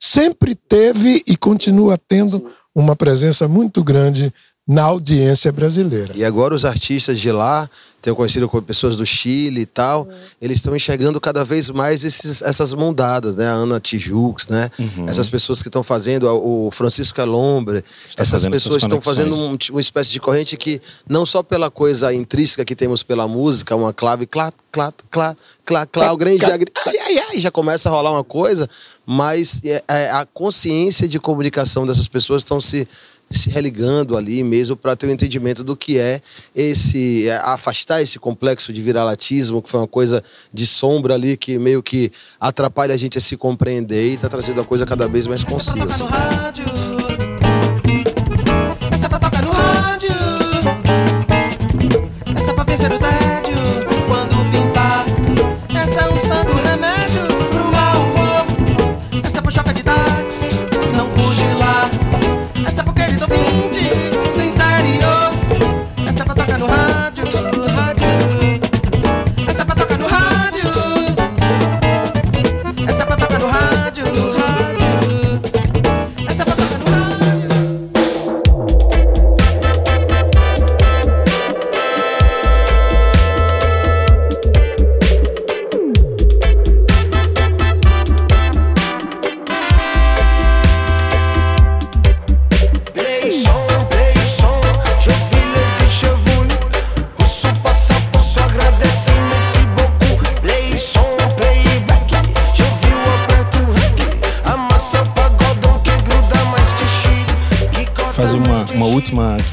sempre 0.00 0.54
teve 0.54 1.22
e 1.26 1.36
continua 1.36 1.96
tendo 1.96 2.50
uma 2.74 2.96
presença 2.96 3.46
muito 3.46 3.82
grande 3.84 4.32
na 4.66 4.82
audiência 4.82 5.52
brasileira. 5.52 6.12
E 6.16 6.24
agora 6.24 6.52
os 6.52 6.64
artistas 6.64 7.20
de 7.20 7.30
lá, 7.30 7.70
tenho 8.02 8.16
conhecido 8.16 8.48
com 8.48 8.60
pessoas 8.60 8.96
do 8.96 9.06
Chile 9.06 9.60
e 9.60 9.66
tal, 9.66 10.02
uhum. 10.02 10.14
eles 10.40 10.56
estão 10.56 10.74
enxergando 10.74 11.20
cada 11.20 11.44
vez 11.44 11.70
mais 11.70 12.04
esses, 12.04 12.42
essas 12.42 12.72
mondadas, 12.72 13.36
né? 13.36 13.46
A 13.46 13.52
Ana 13.52 13.78
Tijux, 13.78 14.48
né? 14.48 14.68
Uhum. 14.76 15.08
Essas 15.08 15.28
pessoas 15.28 15.62
que 15.62 15.68
estão 15.68 15.84
fazendo, 15.84 16.26
o 16.26 16.70
Francisco 16.72 17.20
Alombre, 17.20 17.84
Está 18.08 18.24
essas 18.24 18.44
pessoas 18.44 18.82
estão 18.82 19.00
fazendo 19.00 19.36
um, 19.36 19.56
uma 19.70 19.80
espécie 19.80 20.10
de 20.10 20.18
corrente 20.18 20.56
que 20.56 20.80
não 21.08 21.24
só 21.24 21.44
pela 21.44 21.70
coisa 21.70 22.12
intrínseca 22.12 22.64
que 22.64 22.74
temos 22.74 23.04
pela 23.04 23.28
música, 23.28 23.76
uma 23.76 23.92
clave 23.92 24.26
clá, 24.26 24.52
clá, 24.72 24.92
clá, 25.08 25.36
clá, 25.64 25.86
clá, 25.86 26.12
o 26.12 26.16
grande 26.16 26.44
ai, 26.44 26.98
ai, 26.98 27.18
ai, 27.30 27.38
já 27.38 27.52
começa 27.52 27.88
a 27.88 27.92
rolar 27.92 28.10
uma 28.10 28.24
coisa, 28.24 28.68
mas 29.04 29.60
é, 29.64 29.82
é, 29.86 30.10
a 30.10 30.26
consciência 30.26 31.06
de 31.06 31.20
comunicação 31.20 31.86
dessas 31.86 32.08
pessoas 32.08 32.42
estão 32.42 32.60
se 32.60 32.86
se 33.30 33.50
religando 33.50 34.16
ali 34.16 34.42
mesmo 34.42 34.76
para 34.76 34.94
ter 34.94 35.06
o 35.06 35.08
um 35.08 35.12
entendimento 35.12 35.64
do 35.64 35.76
que 35.76 35.98
é 35.98 36.20
esse 36.54 37.28
é, 37.28 37.36
afastar 37.36 38.00
esse 38.02 38.18
complexo 38.18 38.72
de 38.72 38.80
viralatismo, 38.80 39.60
que 39.60 39.68
foi 39.68 39.80
uma 39.80 39.88
coisa 39.88 40.22
de 40.52 40.66
sombra 40.66 41.14
ali 41.14 41.36
que 41.36 41.58
meio 41.58 41.82
que 41.82 42.12
atrapalha 42.40 42.94
a 42.94 42.96
gente 42.96 43.18
a 43.18 43.20
se 43.20 43.36
compreender 43.36 44.10
e 44.10 44.14
está 44.14 44.28
trazendo 44.28 44.60
a 44.60 44.64
coisa 44.64 44.86
cada 44.86 45.08
vez 45.08 45.26
mais 45.26 45.42
concisa. 45.42 45.88
Essa 45.88 46.04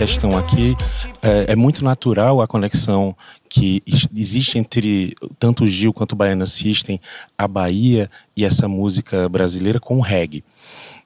questão 0.06 0.38
aqui. 0.38 0.76
É, 1.22 1.54
é, 1.54 1.56
muito 1.56 1.82
natural 1.82 2.42
a 2.42 2.48
conexão 2.48 3.16
que 3.48 3.82
existe 4.14 4.60
entre 4.60 5.16
tanto 5.40 5.64
o 5.64 5.68
Gil 5.68 5.94
quanto 5.94 6.12
o 6.12 6.16
Baiana 6.16 6.46
System, 6.46 7.00
a 7.38 7.48
Bahia 7.48 8.12
e 8.36 8.44
essa 8.44 8.68
música 8.68 9.30
brasileira 9.30 9.80
com 9.80 9.98
o 9.98 10.02
reggae. 10.02 10.44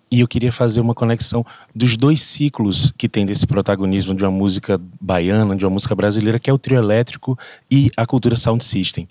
E 0.10 0.22
eu 0.22 0.27
queria 0.27 0.51
fazer 0.51 0.82
uma 0.82 0.96
conexão 0.96 1.46
dos 1.75 1.96
dois 1.96 2.22
ciclos 2.22 2.92
que 2.98 3.08
tem 3.08 3.24
desse 3.24 3.46
protagonismo 3.46 4.16
de 4.16 4.24
uma 4.24 4.32
música 4.32 4.82
baiana, 5.00 5.56
de 5.56 5.63
uma 5.63 5.74
música 5.74 5.94
brasileira, 5.94 6.39
que 6.39 6.50
é 6.50 6.54
o 6.54 6.58
trio 6.58 6.80
elétrico 6.80 7.38
e 7.70 7.92
a 7.96 8.06
cultura 8.06 8.36
sound 8.36 8.63
system 8.63 9.08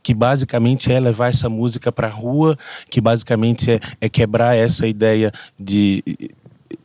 que 0.00 0.14
basicamente 0.14 0.90
é 0.90 0.98
levar 0.98 1.28
essa 1.28 1.50
música 1.50 1.92
para 1.92 2.06
a 2.06 2.10
rua, 2.10 2.56
que 2.88 2.98
basicamente 2.98 3.72
é, 3.72 3.80
é, 4.00 4.08
quebrar 4.08 4.56
essa 4.56 4.86
ideia 4.86 5.30
de 5.58 6.02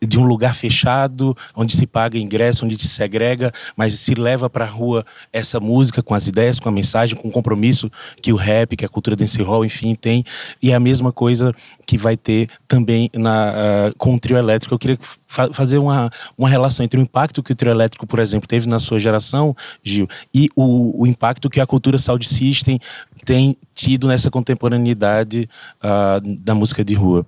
de 0.05 0.19
um 0.19 0.24
lugar 0.24 0.55
fechado, 0.55 1.36
onde 1.55 1.75
se 1.75 1.86
paga 1.86 2.17
ingresso, 2.17 2.65
onde 2.65 2.77
se 2.79 2.88
segrega, 2.88 3.51
mas 3.75 3.93
se 3.93 4.13
leva 4.13 4.50
para 4.50 4.65
a 4.65 4.67
rua 4.67 5.05
essa 5.31 5.60
música 5.60 6.01
com 6.01 6.13
as 6.13 6.27
ideias, 6.27 6.60
com 6.60 6.69
a 6.69 6.72
mensagem, 6.72 7.15
com 7.15 7.27
o 7.27 7.31
compromisso 7.31 7.91
que 8.22 8.31
o 8.31 8.36
rap, 8.36 8.75
que 8.75 8.86
a 8.86 8.89
cultura 8.89 9.15
dancehall, 9.15 9.65
enfim, 9.65 9.95
tem. 9.95 10.24
E 10.62 10.72
é 10.72 10.75
a 10.75 10.79
mesma 10.79 11.12
coisa 11.12 11.53
que 11.86 11.98
vai 11.98 12.17
ter 12.17 12.48
também 12.67 13.10
na, 13.13 13.53
uh, 13.53 13.98
com 13.98 14.15
o 14.15 14.19
trio 14.19 14.38
elétrico. 14.38 14.74
Eu 14.74 14.79
queria 14.79 14.98
fa 15.27 15.51
fazer 15.51 15.77
uma, 15.77 16.10
uma 16.38 16.50
relação 16.50 16.83
entre 16.83 17.00
o 17.00 17.03
impacto 17.03 17.43
que 17.43 17.51
o 17.51 17.55
trio 17.55 17.72
elétrico, 17.72 18.05
por 18.05 18.19
exemplo, 18.19 18.48
teve 18.48 18.67
na 18.67 18.79
sua 18.79 19.00
geração, 19.00 19.55
Gil, 19.83 20.07
e 20.33 20.50
o, 20.55 21.03
o 21.03 21.07
impacto 21.07 21.50
que 21.50 21.60
a 21.60 21.65
cultura 21.65 21.98
Sound 21.98 22.27
System 22.27 22.79
tem 23.25 23.57
tido 23.74 24.07
nessa 24.07 24.29
contemporaneidade 24.29 25.50
uh, 25.83 26.22
da 26.39 26.53
música 26.53 26.83
de 26.83 26.93
rua. 26.93 27.25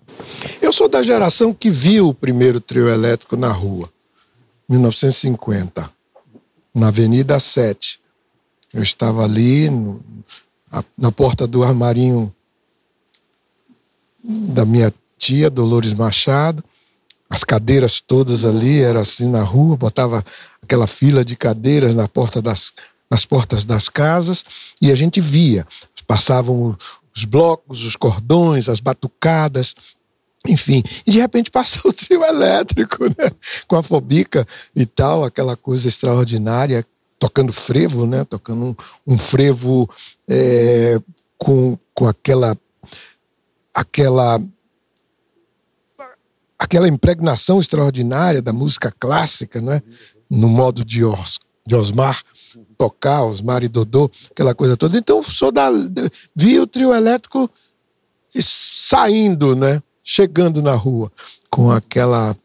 Eu 0.61 0.71
sou 0.71 0.87
da 0.87 1.01
geração 1.01 1.53
que 1.53 1.69
viu 1.69 2.09
o 2.09 2.13
primeiro 2.13 2.59
trio 2.65 2.87
elétrico 2.89 3.35
na 3.35 3.51
rua, 3.51 3.89
1950, 4.67 5.89
na 6.73 6.87
Avenida 6.87 7.39
7. 7.39 7.99
Eu 8.73 8.83
estava 8.83 9.23
ali 9.23 9.69
no, 9.69 10.03
a, 10.71 10.83
na 10.97 11.11
porta 11.11 11.47
do 11.47 11.63
armarinho 11.63 12.33
da 14.23 14.65
minha 14.65 14.93
tia, 15.17 15.49
Dolores 15.49 15.93
Machado. 15.93 16.63
As 17.29 17.43
cadeiras 17.43 18.01
todas 18.01 18.45
ali, 18.45 18.81
era 18.81 19.01
assim 19.01 19.29
na 19.29 19.41
rua, 19.41 19.77
botava 19.77 20.23
aquela 20.61 20.87
fila 20.87 21.23
de 21.23 21.35
cadeiras 21.35 21.95
na 21.95 22.07
porta 22.07 22.41
das, 22.41 22.71
nas 23.09 23.25
portas 23.25 23.63
das 23.63 23.87
casas 23.87 24.43
e 24.81 24.91
a 24.91 24.95
gente 24.95 25.21
via. 25.21 25.65
Passavam 26.07 26.77
os 27.15 27.25
blocos, 27.25 27.83
os 27.83 27.95
cordões, 27.95 28.67
as 28.67 28.79
batucadas, 28.79 29.73
enfim, 30.47 30.83
e 31.05 31.11
de 31.11 31.19
repente 31.19 31.49
passou 31.51 31.91
o 31.91 31.93
trio 31.93 32.23
elétrico, 32.23 33.05
né? 33.05 33.31
Com 33.67 33.75
a 33.75 33.83
fobica 33.83 34.45
e 34.75 34.85
tal, 34.85 35.23
aquela 35.23 35.55
coisa 35.55 35.87
extraordinária, 35.87 36.85
tocando 37.17 37.51
frevo, 37.51 38.05
né? 38.05 38.23
Tocando 38.23 38.65
um, 38.65 38.75
um 39.13 39.17
frevo 39.17 39.89
é, 40.27 40.99
com, 41.37 41.77
com 41.93 42.07
aquela 42.07 42.57
aquela 43.73 44.41
aquela 46.57 46.87
impregnação 46.87 47.59
extraordinária 47.59 48.41
da 48.41 48.53
música 48.53 48.91
clássica, 48.91 49.61
não 49.61 49.73
é? 49.73 49.81
No 50.29 50.47
modo 50.47 50.83
de, 50.83 51.03
Os, 51.03 51.39
de 51.65 51.75
Osmar 51.75 52.23
tocar, 52.77 53.23
Osmar 53.23 53.63
e 53.63 53.67
Dodô, 53.67 54.09
aquela 54.31 54.53
coisa 54.53 54.77
toda. 54.77 54.97
Então, 54.97 55.21
sou 55.23 55.51
da 55.51 55.69
vi 56.35 56.59
o 56.59 56.67
trio 56.67 56.93
elétrico 56.93 57.49
saindo, 58.29 59.55
né? 59.55 59.81
Chegando 60.05 60.61
na 60.61 60.75
rua 60.75 61.11
com 61.49 61.71
aquela 61.71 62.37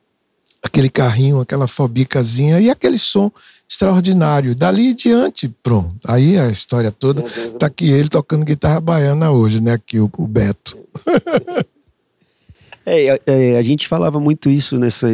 aquele 0.62 0.88
carrinho, 0.88 1.40
aquela 1.40 1.66
fobicazinha 1.66 2.60
e 2.60 2.70
aquele 2.70 2.98
som 2.98 3.30
extraordinário. 3.68 4.54
Dali 4.54 4.88
em 4.88 4.94
diante, 4.94 5.48
pronto. 5.62 5.96
Aí 6.06 6.38
a 6.38 6.48
história 6.48 6.90
toda 6.90 7.22
tá 7.58 7.66
aqui 7.66 7.88
ele 7.90 8.08
tocando 8.08 8.44
guitarra 8.44 8.80
baiana 8.80 9.30
hoje, 9.30 9.60
né? 9.60 9.72
Aqui 9.72 10.00
o, 10.00 10.10
o 10.18 10.26
Beto. 10.26 10.78
É, 12.86 13.20
é, 13.26 13.58
a 13.58 13.62
gente 13.62 13.86
falava 13.86 14.18
muito 14.18 14.50
isso 14.50 14.78
nessa, 14.78 15.06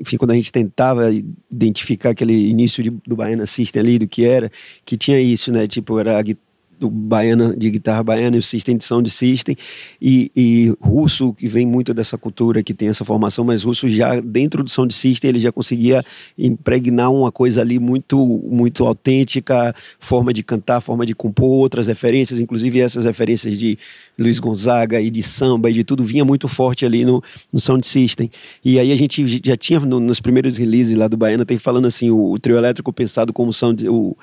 enfim, 0.00 0.16
quando 0.16 0.30
a 0.32 0.34
gente 0.34 0.50
tentava 0.50 1.12
identificar 1.50 2.10
aquele 2.10 2.48
início 2.48 2.82
de, 2.82 2.90
do 3.06 3.14
Baiana 3.14 3.46
System 3.46 3.80
ali, 3.80 3.98
do 3.98 4.08
que 4.08 4.24
era, 4.24 4.50
que 4.84 4.96
tinha 4.96 5.20
isso, 5.20 5.52
né? 5.52 5.66
Tipo, 5.68 6.00
era 6.00 6.18
a 6.18 6.22
guitarra 6.22 6.49
baiana, 6.88 7.54
de 7.56 7.70
guitarra 7.70 8.02
baiana 8.02 8.36
e 8.36 8.38
o 8.38 8.42
system 8.42 8.76
de 8.76 8.84
sound 8.84 9.08
system 9.10 9.56
e, 10.00 10.30
e 10.34 10.74
russo 10.80 11.32
que 11.34 11.48
vem 11.48 11.66
muito 11.66 11.92
dessa 11.92 12.16
cultura 12.16 12.62
que 12.62 12.72
tem 12.72 12.88
essa 12.88 13.04
formação, 13.04 13.44
mas 13.44 13.62
russo 13.62 13.88
já 13.88 14.20
dentro 14.20 14.64
do 14.64 14.70
sound 14.70 14.94
system 14.94 15.30
ele 15.30 15.38
já 15.38 15.52
conseguia 15.52 16.02
impregnar 16.38 17.12
uma 17.12 17.30
coisa 17.30 17.60
ali 17.60 17.78
muito 17.78 18.18
muito 18.50 18.86
autêntica, 18.86 19.74
forma 19.98 20.32
de 20.32 20.42
cantar, 20.42 20.80
forma 20.80 21.04
de 21.04 21.14
compor, 21.14 21.50
outras 21.50 21.86
referências, 21.86 22.40
inclusive 22.40 22.80
essas 22.80 23.04
referências 23.04 23.58
de 23.58 23.78
Luiz 24.18 24.38
Gonzaga 24.38 25.00
e 25.00 25.10
de 25.10 25.22
samba 25.22 25.70
e 25.70 25.72
de 25.72 25.84
tudo 25.84 26.02
vinha 26.02 26.24
muito 26.24 26.48
forte 26.48 26.86
ali 26.86 27.04
no, 27.04 27.22
no 27.52 27.60
sound 27.60 27.86
system. 27.86 28.30
E 28.64 28.78
aí 28.78 28.92
a 28.92 28.96
gente 28.96 29.26
já 29.44 29.56
tinha 29.56 29.80
no, 29.80 30.00
nos 30.00 30.20
primeiros 30.20 30.56
releases 30.56 30.96
lá 30.96 31.08
do 31.08 31.16
baiana 31.16 31.44
tem 31.44 31.58
falando 31.58 31.86
assim 31.86 32.10
o, 32.10 32.32
o 32.32 32.38
trio 32.38 32.56
elétrico 32.56 32.92
pensado 32.92 33.32
como 33.32 33.52
sound 33.52 33.88
o, 33.88 34.16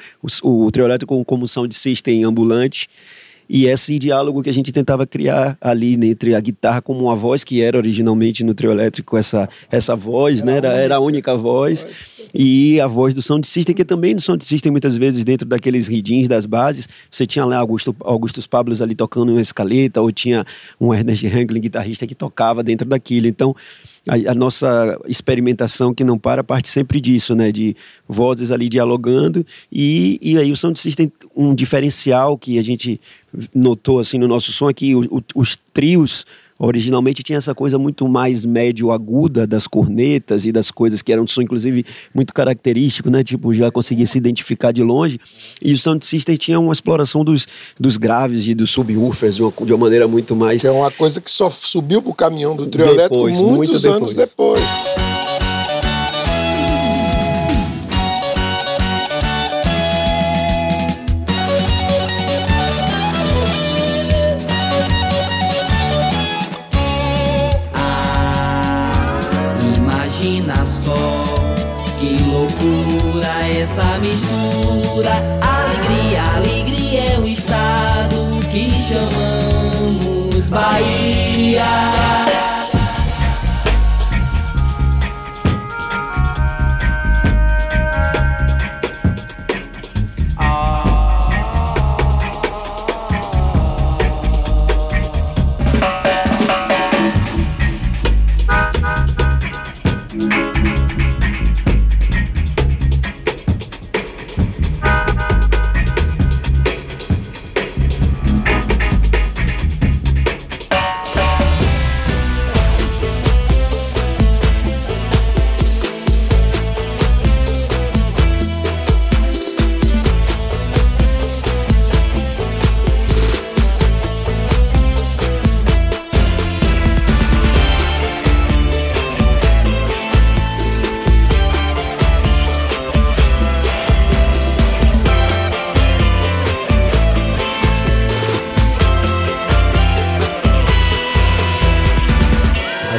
o, 0.44 0.66
o 0.66 0.72
trio 0.72 0.86
elétrico 0.86 1.24
como 1.26 1.48
sound 1.48 1.74
system 1.76 2.24
ambulante 2.24 2.47
ambulante. 2.48 2.88
E 3.50 3.66
esse 3.66 3.98
diálogo 3.98 4.44
que 4.44 4.50
a 4.50 4.54
gente 4.54 4.74
tentava 4.74 5.08
criar 5.08 5.58
ali 5.62 5.94
entre 5.94 6.36
a 6.36 6.40
guitarra 6.40 6.82
como 6.82 7.06
uma 7.06 7.16
voz, 7.16 7.46
que 7.46 7.62
era 7.62 7.78
originalmente 7.78 8.44
no 8.44 8.54
trio 8.54 8.72
elétrico 8.72 9.16
essa, 9.16 9.48
essa 9.72 9.96
voz, 9.96 10.40
era, 10.40 10.46
né, 10.46 10.58
era, 10.58 10.74
era 10.74 10.96
a 10.98 11.00
única 11.00 11.34
voz, 11.34 11.88
e 12.34 12.78
a 12.82 12.88
voz 12.88 13.14
do 13.14 13.22
sound 13.22 13.48
system, 13.48 13.74
que 13.74 13.86
também 13.86 14.14
no 14.14 14.20
sound 14.20 14.44
system, 14.44 14.70
muitas 14.70 14.98
vezes, 14.98 15.24
dentro 15.24 15.48
daqueles 15.48 15.88
ridins 15.88 16.28
das 16.28 16.46
bases, 16.46 16.90
você 17.10 17.26
tinha 17.26 17.46
lá 17.46 17.58
Augusto, 17.60 17.96
Augustus 18.02 18.46
Pablos 18.46 18.82
ali 18.82 18.94
tocando 18.94 19.32
uma 19.32 19.40
escaleta, 19.40 20.02
ou 20.02 20.12
tinha 20.12 20.46
um 20.78 20.94
Ernest 20.94 21.26
Hanglin, 21.26 21.62
guitarrista, 21.62 22.06
que 22.06 22.16
tocava 22.16 22.62
dentro 22.62 22.86
daquilo. 22.86 23.28
Então, 23.28 23.56
a, 24.08 24.32
a, 24.32 24.34
nossa 24.34 25.00
experimentação 25.08 25.94
que 25.94 26.04
não 26.04 26.18
para 26.18 26.44
parte 26.44 26.68
sempre 26.70 27.00
disso, 27.00 27.36
né? 27.36 27.52
De 27.52 27.76
vozes 28.08 28.52
ali 28.52 28.70
dialogando 28.70 29.46
e, 29.72 30.20
e 30.22 30.38
aí 30.38 30.52
o 30.52 30.58
sound 30.58 30.80
system 30.80 31.12
um 31.36 31.54
diferencial 31.54 32.38
que 32.38 32.58
a 32.58 32.64
gente 32.64 33.00
notou 33.54 34.00
assim 34.00 34.18
no 34.18 34.28
nosso 34.28 34.52
som 34.52 34.70
é 34.70 34.74
que 34.74 34.96
o, 34.96 35.02
o, 35.18 35.24
os 35.36 35.58
trios 35.74 36.26
Originalmente 36.60 37.22
tinha 37.22 37.38
essa 37.38 37.54
coisa 37.54 37.78
muito 37.78 38.08
mais 38.08 38.46
médio-aguda 38.46 39.46
das 39.46 39.68
cornetas 39.68 40.46
e 40.46 40.52
das 40.52 40.72
coisas 40.72 41.02
que 41.02 41.12
eram 41.12 41.24
um 41.24 41.28
som, 41.28 41.42
inclusive, 41.42 41.86
muito 42.14 42.34
característico, 42.34 43.10
né? 43.10 43.24
Tipo, 43.24 43.54
já 43.54 43.72
conseguia 43.72 44.06
se 44.08 44.18
identificar 44.18 44.72
de 44.72 44.82
longe. 44.82 45.20
E 45.64 45.74
o 45.74 45.78
Sound 45.78 46.04
System 46.04 46.36
tinha 46.36 46.60
uma 46.60 46.74
exploração 46.74 47.24
dos, 47.24 47.48
dos 47.80 47.98
graves 47.98 48.48
e 48.48 48.56
dos 48.56 48.72
subwoofers 48.72 49.36
de 49.36 49.44
uma, 49.44 49.54
de 49.66 49.74
uma 49.74 49.86
maneira 49.86 50.08
muito 50.08 50.36
mais. 50.36 50.62
Que 50.62 50.68
é 50.68 50.72
uma 50.72 50.92
coisa 50.92 51.22
que 51.22 51.30
só 51.30 51.50
subiu 51.50 52.02
pro 52.02 52.14
caminhão 52.14 52.56
do 52.56 52.66
trio 52.66 52.86
elétrico 52.86 53.28
muitos 53.30 53.84
muito 53.84 53.90
anos 53.90 54.16
depois. 54.16 54.64
Essa 73.68 73.98
mistura. 74.00 75.12
Alegria, 75.42 76.24
alegria 76.36 77.14
é 77.14 77.20
o 77.20 77.28
estado 77.28 78.40
que 78.52 78.72
chamamos 78.72 80.50
Bahia. 80.50 82.47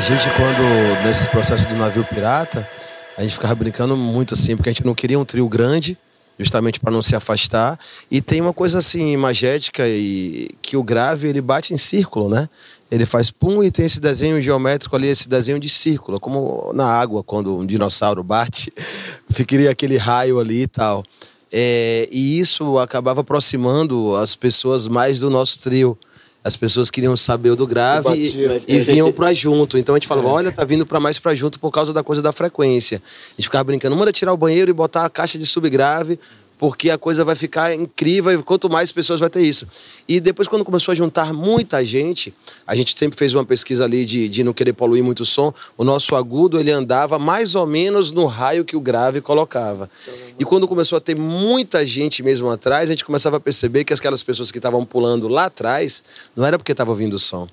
Gente, 0.08 0.30
quando, 0.36 1.04
nesse 1.04 1.28
processo 1.28 1.68
do 1.68 1.76
navio 1.76 2.02
pirata, 2.02 2.66
a 3.14 3.20
gente 3.20 3.34
ficava 3.34 3.54
brincando 3.54 3.94
muito 3.94 4.32
assim, 4.32 4.56
porque 4.56 4.70
a 4.70 4.72
gente 4.72 4.86
não 4.86 4.94
queria 4.94 5.18
um 5.18 5.24
trio 5.24 5.46
grande, 5.46 5.98
justamente 6.38 6.80
para 6.80 6.90
não 6.90 7.02
se 7.02 7.14
afastar. 7.14 7.78
E 8.10 8.22
tem 8.22 8.40
uma 8.40 8.54
coisa 8.54 8.78
assim, 8.78 9.14
magética, 9.18 9.86
e 9.86 10.48
que 10.62 10.78
o 10.78 10.82
grave 10.82 11.28
ele 11.28 11.42
bate 11.42 11.74
em 11.74 11.76
círculo, 11.76 12.26
né? 12.26 12.48
Ele 12.90 13.04
faz 13.04 13.30
pum 13.30 13.62
e 13.62 13.70
tem 13.70 13.84
esse 13.84 14.00
desenho 14.00 14.40
geométrico 14.40 14.96
ali, 14.96 15.08
esse 15.08 15.28
desenho 15.28 15.60
de 15.60 15.68
círculo, 15.68 16.18
como 16.18 16.72
na 16.72 16.86
água, 16.86 17.22
quando 17.22 17.58
um 17.58 17.66
dinossauro 17.66 18.24
bate, 18.24 18.72
ficaria 19.28 19.70
aquele 19.70 19.98
raio 19.98 20.40
ali 20.40 20.62
e 20.62 20.68
tal. 20.68 21.04
É, 21.52 22.08
e 22.10 22.40
isso 22.40 22.78
acabava 22.78 23.20
aproximando 23.20 24.16
as 24.16 24.34
pessoas 24.34 24.88
mais 24.88 25.20
do 25.20 25.28
nosso 25.28 25.58
trio 25.60 25.98
as 26.42 26.56
pessoas 26.56 26.90
queriam 26.90 27.16
saber 27.16 27.54
do 27.54 27.66
grave 27.66 28.14
e, 28.14 28.76
e, 28.76 28.80
vinham 28.80 29.12
para 29.12 29.34
junto. 29.34 29.76
Então 29.76 29.94
a 29.94 29.98
gente 29.98 30.06
falava, 30.06 30.28
olha, 30.28 30.52
tá 30.52 30.64
vindo 30.64 30.86
para 30.86 31.00
mais 31.00 31.18
para 31.18 31.34
junto 31.34 31.58
por 31.58 31.70
causa 31.70 31.92
da 31.92 32.02
coisa 32.02 32.22
da 32.22 32.32
frequência. 32.32 33.02
A 33.30 33.30
gente 33.36 33.46
ficava 33.46 33.64
brincando, 33.64 33.96
manda 33.96 34.12
tirar 34.12 34.32
o 34.32 34.36
banheiro 34.36 34.70
e 34.70 34.74
botar 34.74 35.04
a 35.04 35.10
caixa 35.10 35.38
de 35.38 35.46
subgrave 35.46 36.18
porque 36.58 36.90
a 36.90 36.98
coisa 36.98 37.24
vai 37.24 37.36
ficar 37.36 37.72
incrível 37.72 38.32
e 38.32 38.42
quanto 38.42 38.68
mais 38.68 38.90
pessoas 38.90 39.20
vai 39.20 39.30
ter 39.30 39.42
isso. 39.42 39.66
E 40.08 40.20
depois, 40.20 40.48
quando 40.48 40.64
começou 40.64 40.92
a 40.92 40.94
juntar 40.94 41.32
muita 41.32 41.84
gente, 41.84 42.34
a 42.66 42.74
gente 42.74 42.98
sempre 42.98 43.16
fez 43.16 43.32
uma 43.32 43.44
pesquisa 43.44 43.84
ali 43.84 44.04
de, 44.04 44.28
de 44.28 44.42
não 44.42 44.52
querer 44.52 44.72
poluir 44.72 45.04
muito 45.04 45.20
o 45.20 45.26
som, 45.26 45.54
o 45.76 45.84
nosso 45.84 46.16
agudo 46.16 46.58
ele 46.58 46.72
andava 46.72 47.18
mais 47.18 47.54
ou 47.54 47.66
menos 47.66 48.10
no 48.12 48.26
raio 48.26 48.64
que 48.64 48.76
o 48.76 48.80
grave 48.80 49.20
colocava. 49.20 49.88
E 50.38 50.44
quando 50.44 50.66
começou 50.66 50.98
a 50.98 51.00
ter 51.00 51.14
muita 51.14 51.86
gente 51.86 52.22
mesmo 52.22 52.50
atrás, 52.50 52.88
a 52.88 52.92
gente 52.92 53.04
começava 53.04 53.36
a 53.36 53.40
perceber 53.40 53.84
que 53.84 53.94
aquelas 53.94 54.22
pessoas 54.22 54.50
que 54.50 54.58
estavam 54.58 54.84
pulando 54.84 55.28
lá 55.28 55.44
atrás, 55.44 56.02
não 56.34 56.44
era 56.44 56.58
porque 56.58 56.72
estavam 56.72 56.92
ouvindo 56.92 57.14
o 57.14 57.18
som, 57.18 57.48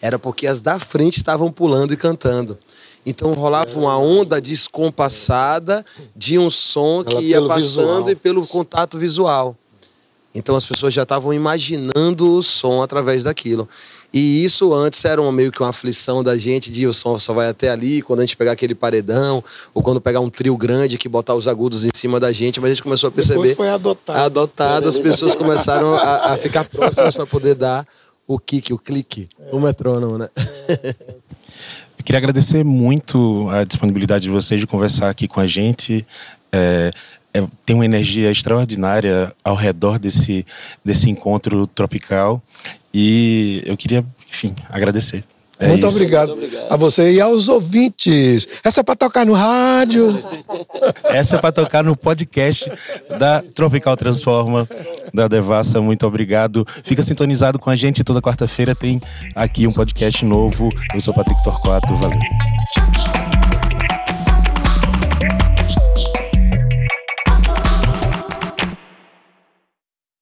era 0.00 0.18
porque 0.18 0.46
as 0.46 0.60
da 0.60 0.78
frente 0.78 1.18
estavam 1.18 1.50
pulando 1.52 1.92
e 1.92 1.96
cantando. 1.96 2.58
Então 3.06 3.32
rolava 3.34 3.78
uma 3.78 3.96
onda 3.96 4.40
descompassada 4.40 5.86
de 6.14 6.36
um 6.36 6.50
som 6.50 7.04
que 7.04 7.16
ia 7.22 7.40
passando 7.40 8.06
visual. 8.06 8.10
e 8.10 8.14
pelo 8.16 8.46
contato 8.46 8.98
visual. 8.98 9.56
Então 10.34 10.54
as 10.54 10.66
pessoas 10.66 10.92
já 10.92 11.04
estavam 11.04 11.32
imaginando 11.32 12.36
o 12.36 12.42
som 12.42 12.82
através 12.82 13.24
daquilo. 13.24 13.66
E 14.12 14.44
isso 14.44 14.74
antes 14.74 15.04
era 15.04 15.20
uma, 15.20 15.32
meio 15.32 15.50
que 15.50 15.62
uma 15.62 15.70
aflição 15.70 16.22
da 16.22 16.36
gente 16.36 16.70
de 16.70 16.86
o 16.86 16.92
som 16.92 17.18
só 17.18 17.32
vai 17.32 17.48
até 17.48 17.70
ali, 17.70 18.02
quando 18.02 18.20
a 18.20 18.22
gente 18.22 18.36
pegar 18.36 18.52
aquele 18.52 18.74
paredão, 18.74 19.42
ou 19.72 19.82
quando 19.82 20.00
pegar 20.00 20.20
um 20.20 20.28
trio 20.28 20.56
grande 20.56 20.98
que 20.98 21.08
botar 21.08 21.34
os 21.34 21.48
agudos 21.48 21.84
em 21.84 21.90
cima 21.94 22.20
da 22.20 22.32
gente, 22.32 22.60
mas 22.60 22.70
a 22.70 22.74
gente 22.74 22.82
começou 22.82 23.08
a 23.08 23.10
perceber. 23.10 23.40
Depois 23.40 23.56
foi 23.56 23.68
adotado. 23.68 24.18
Adotado, 24.18 24.88
as 24.88 24.98
pessoas 24.98 25.34
começaram 25.34 25.94
a, 25.94 26.32
a 26.32 26.38
ficar 26.38 26.64
próximas 26.64 27.14
para 27.14 27.26
poder 27.26 27.54
dar 27.54 27.86
o 28.26 28.38
kick, 28.38 28.72
o 28.72 28.78
clique, 28.78 29.28
é. 29.38 29.54
o 29.54 29.60
metrônomo, 29.60 30.18
né? 30.18 30.28
É. 30.68 30.94
Queria 32.06 32.18
agradecer 32.18 32.64
muito 32.64 33.50
a 33.50 33.64
disponibilidade 33.64 34.22
de 34.22 34.30
vocês 34.30 34.60
de 34.60 34.66
conversar 34.66 35.10
aqui 35.10 35.26
com 35.26 35.40
a 35.40 35.46
gente. 35.46 36.06
É, 36.52 36.92
é, 37.34 37.44
tem 37.64 37.74
uma 37.74 37.84
energia 37.84 38.30
extraordinária 38.30 39.34
ao 39.42 39.56
redor 39.56 39.98
desse, 39.98 40.46
desse 40.84 41.10
encontro 41.10 41.66
tropical. 41.66 42.40
E 42.94 43.60
eu 43.66 43.76
queria, 43.76 44.06
enfim, 44.30 44.54
agradecer. 44.70 45.24
É 45.58 45.68
muito, 45.68 45.86
obrigado 45.86 46.28
muito, 46.36 46.44
obrigado 46.44 46.72
a 46.72 46.76
você 46.76 47.12
e 47.12 47.20
aos 47.20 47.48
ouvintes. 47.48 48.46
Essa 48.62 48.80
é 48.80 48.84
para 48.84 48.96
tocar 48.96 49.24
no 49.24 49.32
rádio. 49.32 50.22
Essa 51.04 51.36
é 51.36 51.38
para 51.38 51.52
tocar 51.52 51.82
no 51.82 51.96
podcast 51.96 52.70
da 53.18 53.42
Tropical 53.54 53.96
Transforma, 53.96 54.68
da 55.14 55.28
Devassa. 55.28 55.80
Muito 55.80 56.06
obrigado. 56.06 56.66
Fica 56.84 57.02
sintonizado 57.02 57.58
com 57.58 57.70
a 57.70 57.76
gente. 57.76 58.04
Toda 58.04 58.20
quarta-feira 58.20 58.74
tem 58.74 59.00
aqui 59.34 59.66
um 59.66 59.72
podcast 59.72 60.24
novo. 60.24 60.68
Eu 60.94 61.00
sou 61.00 61.14
Patrick 61.14 61.42
Torquato. 61.42 61.94
Valeu. 61.96 62.18